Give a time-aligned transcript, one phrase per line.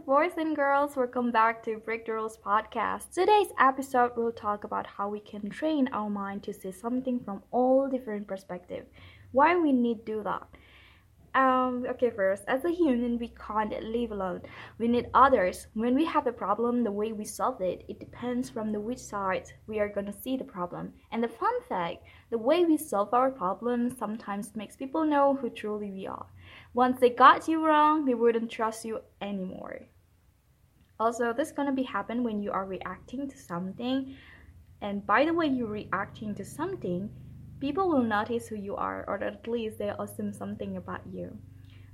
[0.00, 0.96] boys and girls.
[0.96, 3.12] Welcome back to Break the Rules podcast.
[3.12, 7.42] Today's episode will talk about how we can train our mind to see something from
[7.52, 8.88] all different perspectives.
[9.30, 10.48] Why we need do that.
[11.34, 14.42] Um, okay, first, as a human, we can't live alone.
[14.78, 15.66] We need others.
[15.74, 19.00] When we have a problem, the way we solve it, it depends from the which
[19.00, 20.92] side we are gonna see the problem.
[21.10, 25.50] And the fun fact, the way we solve our problems sometimes makes people know who
[25.50, 26.26] truly we are.
[26.72, 29.80] Once they got you wrong, they wouldn't trust you anymore.
[31.00, 34.14] Also, this gonna be happen when you are reacting to something.
[34.80, 37.10] And by the way you're reacting to something,
[37.64, 41.34] people will notice who you are, or at least they'll assume something about you.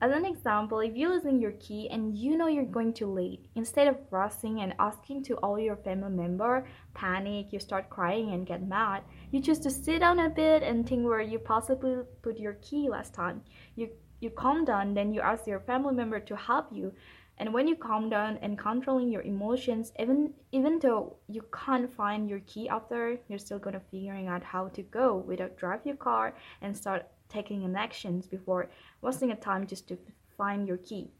[0.00, 3.48] As an example, if you're losing your key and you know you're going too late,
[3.56, 8.46] instead of rushing and asking to all your family member, panic, you start crying and
[8.46, 9.02] get mad,
[9.32, 12.88] you choose to sit down a bit and think where you possibly put your key
[12.88, 13.42] last time.
[13.74, 13.88] You
[14.20, 16.92] you calm down, then you ask your family member to help you.
[17.38, 22.30] And when you calm down and controlling your emotions, even even though you can't find
[22.30, 26.34] your key after, you're still gonna figuring out how to go without drive your car
[26.62, 28.70] and start taking an actions before
[29.02, 29.98] wasting a time just to
[30.36, 31.10] find your key.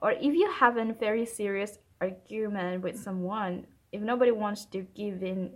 [0.00, 5.22] Or if you have a very serious argument with someone, if nobody wants to give
[5.22, 5.52] in,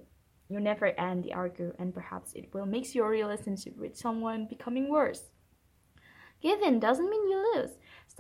[0.49, 4.89] you never end the argument and perhaps it will make your relationship with someone becoming
[4.89, 5.31] worse.
[6.41, 7.71] Give in doesn't mean you lose.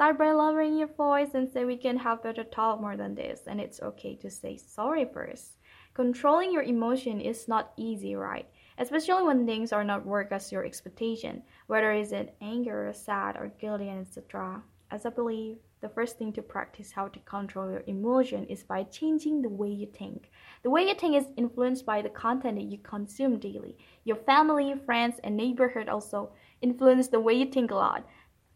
[0.00, 3.42] Start by lowering your voice and say we can have better talk more than this,
[3.46, 5.58] and it's okay to say sorry first.
[5.92, 8.48] Controlling your emotion is not easy, right?
[8.78, 13.52] Especially when things are not work as your expectation, whether is it anger, sad, or
[13.60, 14.62] guilty, and etc.
[14.90, 18.84] As I believe, the first thing to practice how to control your emotion is by
[18.84, 20.30] changing the way you think.
[20.62, 23.76] The way you think is influenced by the content that you consume daily.
[24.04, 26.30] Your family, friends, and neighborhood also
[26.62, 28.08] influence the way you think a lot.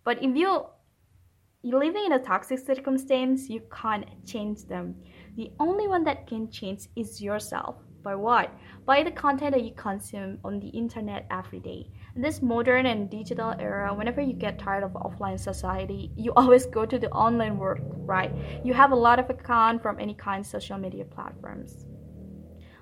[0.04, 0.66] But if you
[1.72, 4.94] living in a toxic circumstance, you can't change them.
[5.36, 7.76] The only one that can change is yourself.
[8.02, 8.50] By what?
[8.84, 11.90] By the content that you consume on the internet every day.
[12.14, 16.66] In this modern and digital era, whenever you get tired of offline society, you always
[16.66, 18.30] go to the online world, right?
[18.62, 21.86] You have a lot of account from any kind of social media platforms.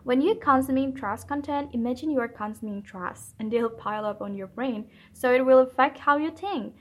[0.03, 4.35] When you're consuming trash content, imagine you are consuming trash and they'll pile up on
[4.35, 6.75] your brain, so it will affect how you think.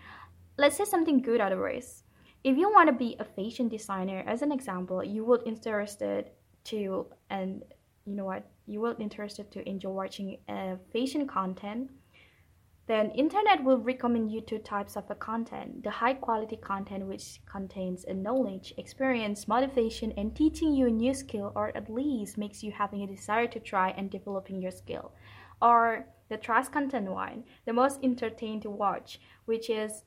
[0.58, 2.04] Let's say something good otherwise.
[2.44, 6.32] If you want to be a fashion designer, as an example, you would interested
[6.66, 7.64] to and
[8.06, 8.50] you know what?
[8.66, 11.92] You will interested to enjoy watching uh, fashion content.
[12.88, 17.40] Then internet will recommend you two types of a content the high quality content which
[17.46, 22.64] contains a knowledge experience motivation and teaching you a new skill or at least makes
[22.64, 25.14] you having a desire to try and developing your skill.
[25.62, 30.04] Or the trash content one the most entertaining to watch which is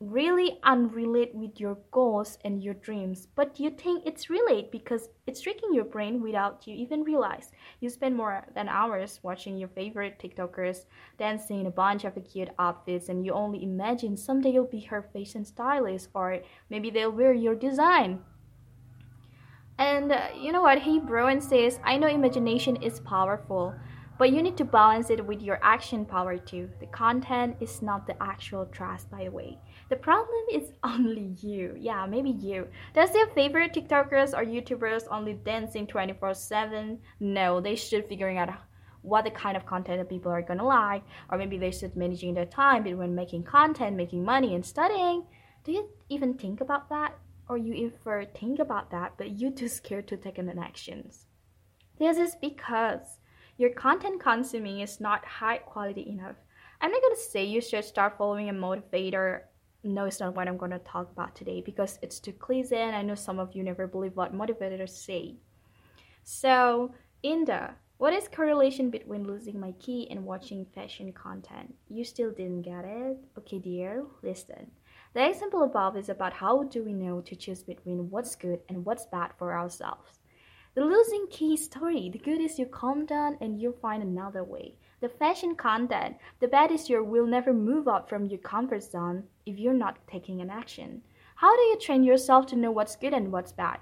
[0.00, 5.40] really unrelated with your goals and your dreams, but you think it's relate because it's
[5.40, 7.50] tricking your brain without you even realize.
[7.80, 10.84] You spend more than hours watching your favorite TikTokers
[11.18, 15.02] dancing in a bunch of cute outfits, and you only imagine someday you'll be her
[15.02, 18.20] fashion stylist, or maybe they'll wear your design.
[19.78, 20.78] And uh, you know what?
[20.78, 23.74] Hey, bro, says, I know imagination is powerful,
[24.18, 26.68] but you need to balance it with your action power too.
[26.80, 29.58] The content is not the actual trust, by the way.
[29.88, 31.76] The problem is only you.
[31.78, 32.66] Yeah, maybe you.
[32.94, 36.98] Does your favorite TikTokers or YouTubers only dancing 24 7?
[37.20, 38.50] No, they should figuring out
[39.02, 42.34] what the kind of content that people are gonna like, or maybe they should managing
[42.34, 45.24] their time between making content, making money, and studying.
[45.64, 47.16] Do you even think about that?
[47.48, 51.26] Or you ever think about that, but you're too scared to take an actions?
[51.98, 53.18] This is because
[53.58, 56.36] your content consuming is not high quality enough.
[56.80, 59.42] I'm not gonna say you should start following a motivator.
[59.82, 63.02] No, it's not what I'm gonna talk about today because it's too cliche and I
[63.02, 65.36] know some of you never believe what motivators say.
[66.22, 71.74] So, Inda, what is correlation between losing my key and watching fashion content?
[71.88, 73.18] You still didn't get it?
[73.38, 74.70] Okay, dear, listen.
[75.14, 78.84] The example above is about how do we know to choose between what's good and
[78.84, 80.20] what's bad for ourselves.
[80.78, 82.08] The losing key story.
[82.08, 84.76] The good is you calm down and you find another way.
[85.00, 86.18] The fashion content.
[86.38, 89.98] The bad is you will never move out from your comfort zone if you're not
[90.06, 91.02] taking an action.
[91.34, 93.80] How do you train yourself to know what's good and what's bad?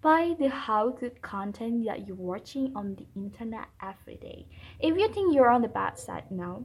[0.00, 4.46] By the how good content that you're watching on the internet every day.
[4.78, 6.62] If you think you're on the bad side now,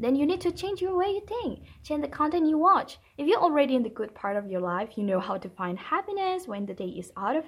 [0.00, 2.98] then you need to change your way you think, change the content you watch.
[3.18, 5.78] If you're already in the good part of your life, you know how to find
[5.78, 7.44] happiness when the day is out of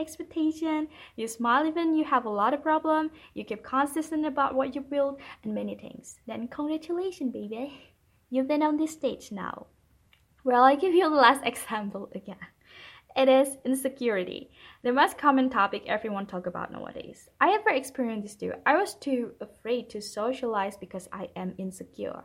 [0.00, 4.74] expectation, you smile even you have a lot of problem, you keep consistent about what
[4.74, 6.18] you build, and many things.
[6.26, 7.72] Then congratulations, baby.
[8.30, 9.66] You've been on this stage now.
[10.42, 12.51] Well, I give you the last example again.
[13.14, 14.50] It is insecurity,
[14.82, 17.28] the most common topic everyone talk about nowadays.
[17.40, 18.54] I ever experienced this too.
[18.64, 22.24] I was too afraid to socialize because I am insecure.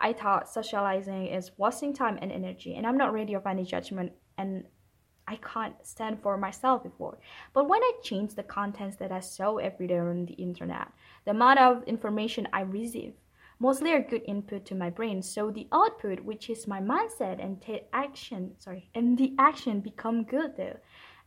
[0.00, 4.12] I thought socializing is wasting time and energy, and I'm not ready of any judgment,
[4.38, 4.64] and
[5.26, 7.18] I can't stand for myself before.
[7.52, 10.88] But when I changed the contents that I saw every day on the internet,
[11.24, 13.14] the amount of information I receive,
[13.60, 15.22] mostly are good input to my brain.
[15.22, 20.24] So the output, which is my mindset and t- action, sorry, and the action become
[20.24, 20.78] good though.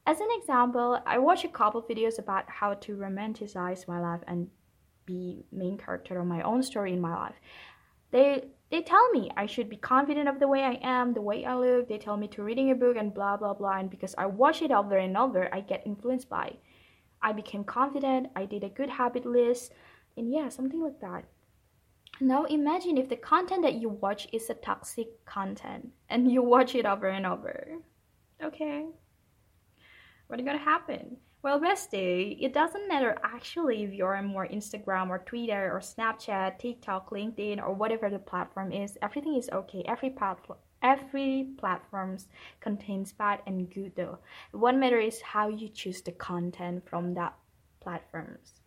[0.06, 4.50] As an example, I watched a couple videos about how to romanticize my life and
[5.06, 7.35] be main character of my own story in my life.
[8.12, 11.45] They they tell me I should be confident of the way I am, the way
[11.45, 11.88] I look.
[11.88, 13.77] They tell me to reading a book and blah blah blah.
[13.77, 16.57] And because I watch it over and over, I get influenced by.
[17.21, 18.27] I became confident.
[18.36, 19.71] I did a good habit list,
[20.18, 21.25] and yeah, something like that.
[22.23, 26.73] Now imagine if the content that you watch is a toxic content and you watch
[26.73, 27.79] it over and over.
[28.41, 28.85] Okay.
[30.27, 31.17] What is gonna happen?
[31.41, 36.59] Well, bestie, it doesn't matter actually if you're on more Instagram or Twitter or Snapchat,
[36.59, 38.97] TikTok, LinkedIn, or whatever the platform is.
[39.01, 39.83] Everything is okay.
[39.85, 42.29] Every platform, every platforms
[42.61, 44.19] contains bad and good though.
[44.53, 47.35] What matters is how you choose the content from that
[47.81, 48.62] platforms.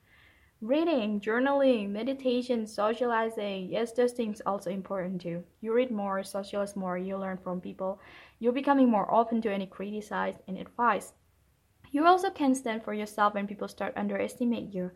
[0.63, 5.45] Reading, journaling, meditation, socializing, yes, those things also important too.
[5.61, 8.01] You read more, socialize more, you learn from people.
[8.39, 11.13] You're becoming more open to any criticize and advice.
[11.91, 14.93] You also can stand for yourself when people start underestimate you.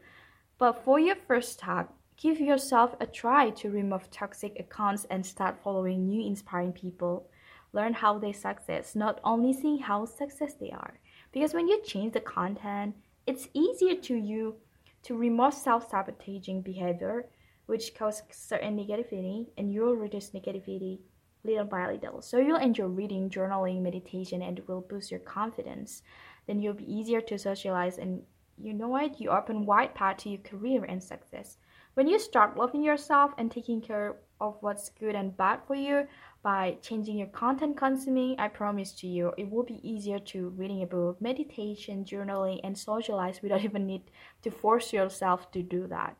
[0.57, 5.63] But for your first step, give yourself a try to remove toxic accounts and start
[5.63, 7.29] following new inspiring people.
[7.75, 10.99] Learn how they success, not only seeing how success they are.
[11.33, 12.97] Because when you change the content,
[13.27, 14.57] it's easier to you
[15.05, 17.27] to remove self-sabotaging behavior,
[17.67, 20.99] which causes certain negativity, and you'll reduce negativity
[21.43, 22.21] little by little.
[22.21, 26.03] So you'll enjoy reading, journaling, meditation, and it will boost your confidence
[26.51, 28.23] then you'll be easier to socialize and
[28.63, 29.21] you know what?
[29.21, 31.57] You open wide path to your career and success.
[31.95, 36.09] When you start loving yourself and taking care of what's good and bad for you
[36.43, 40.83] by changing your content consuming, I promise to you it will be easier to reading
[40.83, 44.11] a book, meditation, journaling, and socialize without even need
[44.43, 46.17] to force yourself to do that.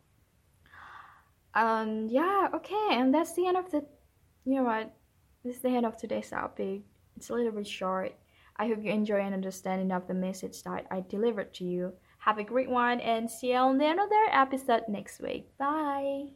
[1.55, 3.85] And yeah, okay, and that's the end of the
[4.45, 4.93] you know what?
[5.45, 6.83] This is the end of today's topic.
[7.17, 8.15] It's a little bit short.
[8.57, 11.93] I hope you enjoy and understanding of the message that I delivered to you.
[12.19, 15.57] Have a great one and see you on the another episode next week.
[15.57, 16.33] Bye.